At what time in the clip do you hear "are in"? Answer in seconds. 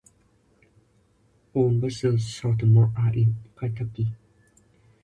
2.97-3.35